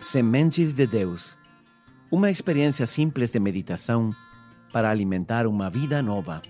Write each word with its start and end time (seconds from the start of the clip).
Sementes 0.00 0.72
de 0.72 0.86
Deus. 0.86 1.36
Uma 2.10 2.30
experiência 2.30 2.86
simples 2.86 3.30
de 3.32 3.38
meditação 3.38 4.10
para 4.72 4.90
alimentar 4.90 5.46
uma 5.46 5.68
vida 5.68 6.02
nova. 6.02 6.40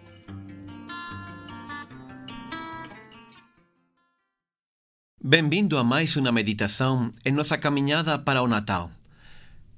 Bem-vindo 5.23 5.77
a 5.77 5.83
mais 5.83 6.17
uma 6.17 6.31
meditação 6.31 7.13
em 7.25 7.33
nossa 7.33 7.59
caminhada 7.59 8.17
para 8.21 8.41
o 8.41 8.47
Natal. 8.47 8.89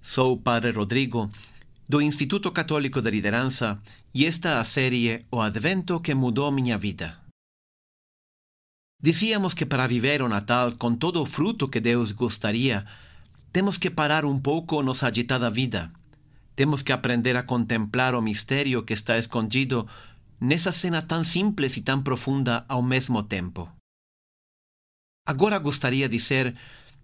Sou 0.03 0.35
o 0.35 0.39
Padre 0.39 0.73
Rodrigo, 0.73 1.31
do 1.89 2.03
Instituto 2.03 2.53
Católico 2.53 3.01
de 3.01 3.11
Liderança, 3.11 3.81
e 4.15 4.27
esta 4.27 4.51
é 4.51 4.59
a 4.59 4.65
série 4.65 5.25
O 5.31 5.41
Advento 5.41 5.99
que 5.99 6.15
mudou 6.15 6.53
minha 6.53 6.77
vida. 6.77 7.19
Dizíamos 9.01 9.55
que 9.55 9.65
para 9.65 9.87
viver 9.87 10.21
o 10.21 10.29
Natal 10.29 10.73
com 10.73 10.95
todo 10.95 11.23
o 11.23 11.27
fruto 11.27 11.67
que 11.67 11.81
Deus 11.81 12.13
gostaria, 12.13 12.87
temos 13.53 13.77
que 13.77 13.91
parar 13.91 14.25
um 14.25 14.41
pouco 14.41 14.83
nossa 14.83 15.07
agitada 15.07 15.51
vida. 15.51 15.93
Temos 16.57 16.83
que 16.83 16.93
aprender 16.93 17.37
a 17.37 17.43
contemplar 17.43 18.15
o 18.15 18.23
mistério 18.23 18.83
que 18.83 18.95
está 18.95 19.19
escondido 19.19 19.87
nessa 20.41 20.73
cena 20.73 21.03
tão 21.03 21.23
simples 21.23 21.77
e 21.77 21.83
tão 21.83 22.03
profunda 22.03 22.65
ao 22.69 22.83
mesmo 22.83 23.23
tempo. 23.23 23.71
Agora 25.27 25.59
gostaria 25.59 26.09
de 26.09 26.19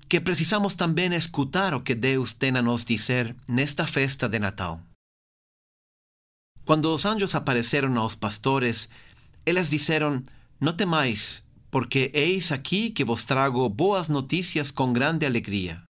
que 0.08 0.20
precisamos 0.20 0.74
também 0.74 1.12
escutar 1.14 1.74
o 1.74 1.82
que 1.82 1.94
Deus 1.94 2.32
tem 2.32 2.56
a 2.56 2.62
nos 2.62 2.84
dizer 2.84 3.36
nesta 3.46 3.86
festa 3.86 4.28
de 4.28 4.38
Natal. 4.38 4.80
Quando 6.64 6.92
os 6.92 7.04
anjos 7.04 7.34
apareceram 7.34 7.96
aos 7.98 8.16
pastores, 8.16 8.88
eles 9.44 9.70
disseram: 9.70 10.22
Não 10.60 10.72
temais, 10.72 11.44
porque 11.70 12.10
eis 12.14 12.50
aqui 12.50 12.90
que 12.90 13.04
vos 13.04 13.24
trago 13.24 13.68
boas 13.68 14.08
notícias 14.08 14.70
com 14.70 14.92
grande 14.92 15.24
alegria. 15.24 15.87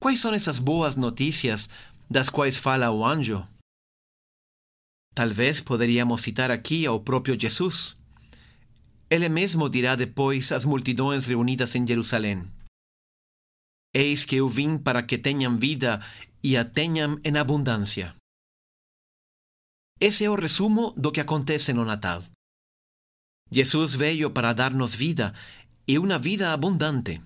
Quais 0.00 0.20
são 0.20 0.32
essas 0.34 0.58
boas 0.58 0.94
notícias 0.94 1.68
das 2.08 2.28
quais 2.28 2.56
fala 2.56 2.90
o 2.90 3.04
anjo? 3.04 3.46
Talvez 5.14 5.60
poderíamos 5.60 6.22
citar 6.22 6.50
aqui 6.50 6.86
ao 6.86 7.00
próprio 7.00 7.40
Jesus. 7.40 7.96
Ele 9.08 9.28
mesmo 9.28 9.68
dirá 9.70 9.94
depois 9.94 10.52
às 10.52 10.64
multidões 10.64 11.26
reunidas 11.26 11.74
em 11.74 11.86
Jerusalém: 11.86 12.44
Eis 13.94 14.24
que 14.24 14.36
eu 14.36 14.48
vim 14.48 14.76
para 14.76 15.02
que 15.02 15.16
tenham 15.16 15.56
vida 15.56 16.04
e 16.42 16.56
a 16.56 16.64
tenham 16.64 17.18
em 17.24 17.36
abundância. 17.38 18.14
Esse 19.98 20.24
é 20.24 20.30
o 20.30 20.34
resumo 20.34 20.92
do 20.92 21.10
que 21.10 21.20
acontece 21.20 21.72
no 21.72 21.84
Natal. 21.84 22.22
Jesus 23.50 23.94
veio 23.94 24.30
para 24.30 24.52
dar-nos 24.52 24.94
vida 24.94 25.34
e 25.88 25.98
uma 25.98 26.18
vida 26.18 26.52
abundante. 26.52 27.22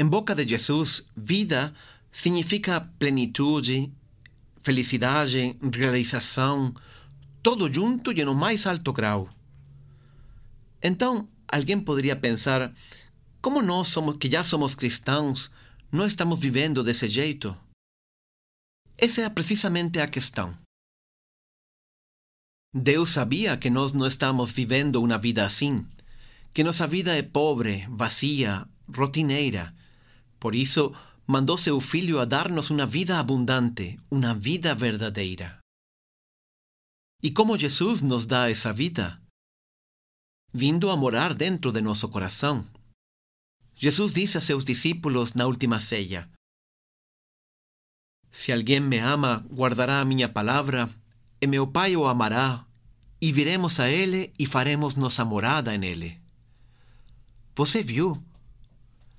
Em 0.00 0.06
boca 0.06 0.32
de 0.32 0.46
Jesus, 0.46 1.10
vida 1.16 1.74
significa 2.12 2.80
plenitude, 2.80 3.92
felicidade, 4.60 5.56
realização, 5.74 6.72
todo 7.42 7.72
junto 7.72 8.12
e 8.12 8.24
no 8.24 8.32
mais 8.32 8.64
alto 8.64 8.92
grau. 8.92 9.28
Então, 10.80 11.28
alguém 11.50 11.80
poderia 11.80 12.14
pensar: 12.14 12.72
como 13.42 13.60
nós 13.60 13.88
somos, 13.88 14.16
que 14.18 14.30
já 14.30 14.44
somos 14.44 14.76
cristãos, 14.76 15.50
não 15.90 16.06
estamos 16.06 16.38
vivendo 16.38 16.84
desse 16.84 17.08
jeito? 17.08 17.56
Essa 18.96 19.22
é 19.22 19.28
precisamente 19.28 19.98
a 19.98 20.06
questão. 20.06 20.56
Deus 22.72 23.10
sabia 23.10 23.56
que 23.56 23.68
nós 23.68 23.92
não 23.92 24.06
estamos 24.06 24.52
vivendo 24.52 25.02
uma 25.02 25.18
vida 25.18 25.44
assim, 25.44 25.84
que 26.54 26.62
nossa 26.62 26.86
vida 26.86 27.16
é 27.16 27.22
pobre, 27.22 27.84
vazia, 27.90 28.64
rotineira. 28.94 29.74
Por 30.38 30.54
isso, 30.54 30.94
mandou 31.26 31.58
seu 31.58 31.80
Filho 31.80 32.20
a 32.20 32.24
dar-nos 32.24 32.70
uma 32.70 32.86
vida 32.86 33.18
abundante, 33.18 33.98
uma 34.10 34.34
vida 34.34 34.74
verdadeira. 34.74 35.58
E 37.22 37.30
como 37.30 37.58
Jesus 37.58 38.00
nos 38.00 38.24
dá 38.24 38.48
essa 38.48 38.72
vida? 38.72 39.20
Vindo 40.52 40.88
a 40.90 40.96
morar 40.96 41.34
dentro 41.34 41.72
de 41.72 41.80
nosso 41.80 42.08
coração. 42.08 42.64
Jesus 43.74 44.12
disse 44.12 44.38
a 44.38 44.40
seus 44.40 44.64
discípulos 44.64 45.34
na 45.34 45.46
última 45.46 45.80
ceia: 45.80 46.30
Se 48.30 48.52
alguém 48.52 48.80
me 48.80 48.98
ama, 48.98 49.44
guardará 49.50 50.00
a 50.00 50.04
minha 50.04 50.28
palavra, 50.28 50.88
e 51.40 51.46
meu 51.46 51.66
Pai 51.66 51.96
o 51.96 52.06
amará, 52.06 52.64
e 53.20 53.32
viremos 53.32 53.80
a 53.80 53.88
Ele 53.88 54.32
e 54.38 54.46
faremos 54.46 54.94
nossa 54.94 55.24
morada 55.24 55.76
nele. 55.76 56.20
Você 57.54 57.82
viu? 57.82 58.22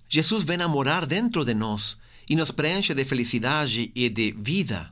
Jesus 0.09 0.43
vem 0.43 0.59
a 0.61 0.67
morar 0.67 1.05
dentro 1.05 1.45
de 1.45 1.53
nós 1.53 1.97
e 2.27 2.35
nos 2.35 2.49
preenche 2.49 2.95
de 2.95 3.05
felicidade 3.05 3.91
e 3.93 4.09
de 4.09 4.31
vida. 4.31 4.91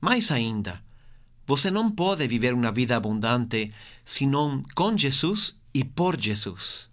Mais 0.00 0.30
ainda, 0.32 0.82
você 1.46 1.70
não 1.70 1.90
pode 1.90 2.26
viver 2.26 2.52
uma 2.52 2.72
vida 2.72 2.96
abundante 2.96 3.72
senão 4.04 4.62
com 4.74 4.98
Jesus 4.98 5.56
e 5.72 5.84
por 5.84 6.20
Jesus. 6.20 6.88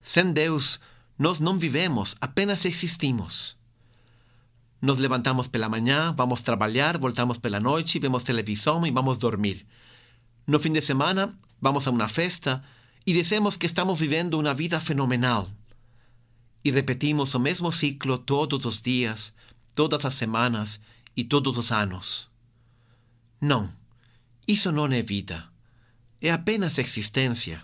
Sem 0.00 0.32
Deus, 0.32 0.80
nós 1.18 1.40
não 1.40 1.58
vivemos, 1.58 2.16
apenas 2.20 2.64
existimos. 2.64 3.56
Nos 4.80 4.98
levantamos 4.98 5.46
pela 5.46 5.68
manhã, 5.68 6.12
vamos 6.16 6.42
trabalhar, 6.42 6.98
voltamos 6.98 7.38
pela 7.38 7.60
noite, 7.60 7.98
vemos 7.98 8.24
televisão 8.24 8.86
e 8.86 8.90
vamos 8.90 9.18
dormir. 9.18 9.66
No 10.46 10.58
fim 10.58 10.72
de 10.72 10.80
semana, 10.80 11.32
vamos 11.60 11.86
a 11.86 11.90
uma 11.90 12.08
festa 12.08 12.62
e 13.06 13.12
dizemos 13.12 13.56
que 13.56 13.66
estamos 13.66 13.98
vivendo 13.98 14.38
uma 14.38 14.54
vida 14.54 14.80
fenomenal. 14.80 15.48
E 16.64 16.70
repetimos 16.70 17.34
o 17.34 17.40
mesmo 17.40 17.72
ciclo 17.72 18.18
todos 18.18 18.64
os 18.64 18.80
dias, 18.80 19.32
todas 19.74 20.04
as 20.04 20.14
semanas 20.14 20.80
e 21.16 21.24
todos 21.24 21.56
os 21.56 21.72
anos. 21.72 22.28
Não, 23.40 23.72
isso 24.46 24.70
não 24.70 24.86
é 24.86 25.02
vida. 25.02 25.48
É 26.20 26.30
apenas 26.30 26.78
existência. 26.78 27.62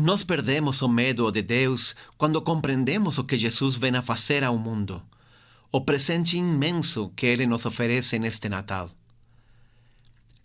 Nós 0.00 0.24
perdemos 0.24 0.82
o 0.82 0.88
medo 0.88 1.30
de 1.30 1.42
Deus 1.42 1.94
quando 2.16 2.42
compreendemos 2.42 3.18
o 3.18 3.24
que 3.24 3.38
Jesus 3.38 3.76
vem 3.76 3.94
a 3.94 4.02
fazer 4.02 4.42
ao 4.42 4.58
mundo, 4.58 5.02
o 5.70 5.80
presente 5.80 6.36
imenso 6.36 7.12
que 7.14 7.26
Ele 7.26 7.46
nos 7.46 7.64
oferece 7.64 8.18
neste 8.18 8.48
Natal. 8.48 8.90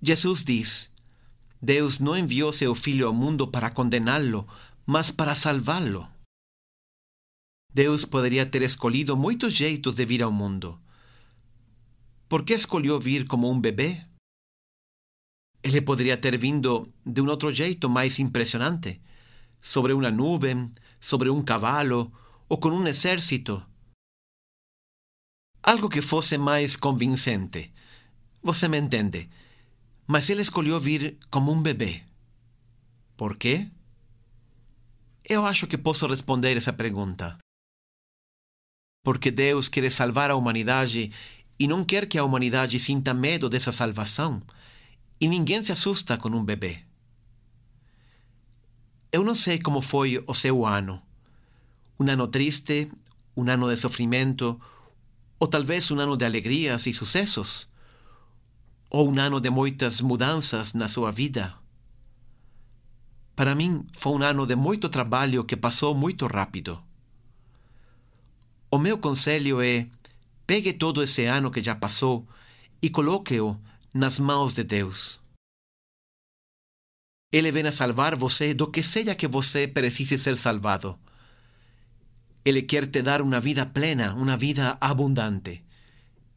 Jesus 0.01 0.44
diz: 0.44 0.91
Deus 1.61 1.97
não 1.97 2.15
enviou 2.15 2.53
seu 2.53 2.75
Filho 2.75 3.07
ao 3.07 3.13
mundo 3.13 3.47
para 3.47 3.71
condená-lo, 3.71 4.47
mas 4.87 5.11
para 5.11 5.35
salvá-lo. 5.35 6.07
Deus 7.73 8.05
poderia 8.05 8.45
ter 8.45 8.61
escolhido 8.61 9.17
muitos 9.17 9.53
jeitos 9.53 9.93
de 9.95 10.05
vir 10.05 10.23
ao 10.23 10.31
mundo. 10.31 10.79
Por 12.29 12.43
que 12.43 12.53
escolheu 12.53 12.97
vir 12.99 13.27
como 13.27 13.51
um 13.51 13.59
bebê? 13.59 14.07
Ele 15.61 15.81
poderia 15.81 16.17
ter 16.17 16.37
vindo 16.37 16.87
de 17.05 17.21
um 17.21 17.27
outro 17.27 17.53
jeito 17.53 17.89
mais 17.89 18.17
impressionante 18.19 19.01
sobre 19.61 19.91
una 19.93 20.09
nube, 20.09 20.71
sobre 20.99 21.29
un 21.29 21.43
cavalo 21.43 22.11
o 22.47 22.57
con 22.57 22.71
un 22.71 22.87
exército. 22.87 23.67
Algo 25.63 25.89
que 25.89 26.01
fosse 26.01 26.37
mais 26.37 26.77
convincente. 26.77 27.73
Você 28.41 28.69
me 28.69 28.77
entende? 28.77 29.29
Mas 30.07 30.29
ele 30.29 30.41
escolheu 30.41 30.79
vir 30.79 31.19
como 31.29 31.51
um 31.51 31.61
bebê. 31.61 32.05
Por 33.17 33.35
quê? 33.35 33.69
Eu 35.29 35.45
acho 35.45 35.67
que 35.67 35.77
posso 35.77 36.07
responder 36.07 36.55
essa 36.55 36.71
pergunta. 36.71 37.38
Porque 39.03 39.29
Deus 39.29 39.67
quer 39.67 39.91
salvar 39.91 40.31
a 40.31 40.35
humanidade 40.38 41.11
e 41.59 41.67
não 41.67 41.83
quer 41.83 42.07
que 42.07 42.17
a 42.17 42.23
humanidade 42.23 42.79
sinta 42.79 43.13
medo 43.13 43.49
dessa 43.49 43.73
salvação. 43.73 44.41
E 45.19 45.27
ninguém 45.27 45.61
se 45.61 45.73
assusta 45.73 46.17
com 46.17 46.29
um 46.29 46.45
bebê. 46.45 46.79
Eu 49.12 49.25
não 49.25 49.35
sei 49.35 49.59
como 49.59 49.81
foi 49.81 50.24
o 50.25 50.33
seu 50.33 50.65
ano. 50.65 51.01
Um 52.00 52.09
ano 52.09 52.27
triste, 52.29 52.89
um 53.35 53.50
ano 53.50 53.68
de 53.69 53.75
sofrimento, 53.75 54.57
ou 55.38 55.47
talvez 55.47 55.91
um 55.91 56.00
ano 56.00 56.15
de 56.15 56.24
alegrias 56.24 56.88
e 56.88 56.94
sucessos, 56.94 57.68
ou 58.89 59.09
um 59.09 59.19
ano 59.19 59.41
de 59.41 59.50
muitas 59.50 60.00
mudanças 60.00 60.74
na 60.74 60.88
sua 60.88 61.12
vida. 61.12 61.53
Para 63.38 63.54
mim, 63.54 63.86
foi 63.94 64.13
um 64.13 64.24
ano 64.24 64.48
de 64.48 64.56
muito 64.56 64.89
trabalho 64.89 65.45
que 65.45 65.56
passou 65.56 65.94
muito 65.94 66.25
rápido. 66.25 66.81
O 68.72 68.80
meu 68.80 68.98
conselho 68.98 69.62
é: 69.62 69.88
pegue 70.48 70.74
todo 70.74 71.04
esse 71.04 71.25
ano 71.25 71.51
que 71.51 71.62
já 71.62 71.75
passou 71.75 72.28
e 72.81 72.89
coloque-o 72.89 73.56
nas 73.94 74.18
mãos 74.18 74.56
de 74.56 74.63
Deus. 74.63 75.19
Ele 77.31 77.51
vem 77.51 77.68
a 77.68 77.72
salvar 77.72 78.16
você 78.16 78.56
do 78.56 78.72
que 78.72 78.81
seja 78.81 79.13
que 79.13 79.28
você 79.28 79.68
precise 79.68 80.18
ser 80.18 80.36
salvado. 80.36 80.98
Ele 82.44 82.63
quer 82.63 82.88
te 82.88 83.04
dar 83.04 83.22
uma 83.22 83.39
vida 83.39 83.68
plena, 83.68 84.16
uma 84.16 84.36
vida 84.36 84.80
abundante. 84.81 85.63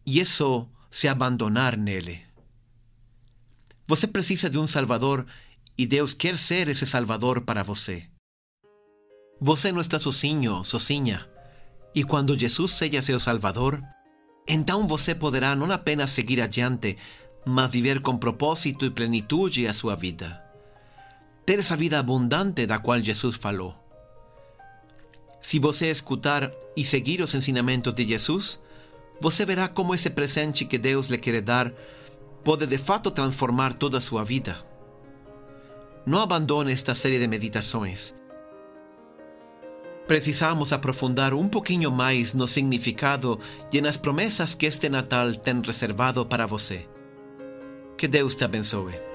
E 0.04 0.20
isso 0.20 0.68
se 0.90 1.08
abandonar 1.08 1.78
nele. 1.78 2.20
Você 3.86 4.06
precisa 4.06 4.50
de 4.50 4.58
um 4.58 4.66
Salvador 4.66 5.24
e 5.80 5.86
Deus 5.86 6.12
quer 6.12 6.36
ser 6.36 6.68
esse 6.68 6.84
Salvador 6.84 7.40
para 7.40 7.62
você. 7.62 8.06
Você 9.40 9.72
não 9.72 9.80
está 9.80 9.98
sozinho, 9.98 10.62
sozinha. 10.62 11.26
E 11.94 12.04
quando 12.04 12.38
Jesus 12.38 12.72
seja 12.72 13.00
seu 13.00 13.18
Salvador, 13.18 13.82
então 14.46 14.86
você 14.86 15.14
poderá 15.14 15.56
não 15.56 15.72
apenas 15.72 16.10
seguir 16.10 16.38
adiante, 16.38 16.98
mas 17.46 17.70
viver 17.70 18.02
com 18.02 18.18
propósito 18.18 18.84
e 18.84 18.90
plenitude 18.90 19.66
a 19.66 19.72
sua 19.72 19.96
vida. 19.96 20.44
Ter 21.46 21.58
essa 21.60 21.78
vida 21.78 21.98
abundante 21.98 22.66
da 22.66 22.78
qual 22.78 23.00
Jesus 23.00 23.36
falou. 23.36 23.74
Se 25.40 25.58
você 25.58 25.90
escutar 25.90 26.52
e 26.76 26.84
seguir 26.84 27.22
os 27.22 27.34
ensinamentos 27.34 27.94
de 27.94 28.06
Jesus, 28.06 28.60
você 29.18 29.46
verá 29.46 29.66
como 29.66 29.94
esse 29.94 30.10
presente 30.10 30.66
que 30.66 30.76
Deus 30.76 31.06
lhe 31.06 31.16
quer 31.16 31.40
dar 31.40 31.72
pode 32.44 32.66
de 32.66 32.76
fato 32.76 33.10
transformar 33.10 33.72
toda 33.72 33.96
a 33.96 34.02
sua 34.02 34.24
vida. 34.24 34.68
Não 36.06 36.20
abandone 36.20 36.72
esta 36.72 36.94
série 36.94 37.18
de 37.18 37.28
meditações. 37.28 38.14
Precisamos 40.06 40.72
aprofundar 40.72 41.32
um 41.34 41.48
pouquinho 41.48 41.90
mais 41.92 42.34
no 42.34 42.48
significado 42.48 43.38
e 43.72 43.80
nas 43.80 43.96
promessas 43.96 44.54
que 44.54 44.66
este 44.66 44.88
Natal 44.88 45.34
tem 45.34 45.60
reservado 45.60 46.24
para 46.26 46.46
você. 46.46 46.88
Que 47.96 48.08
Deus 48.08 48.34
te 48.34 48.44
abençoe. 48.44 49.09